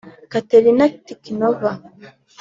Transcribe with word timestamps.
Katerina 0.31 0.85
Tikhonova 1.05 1.71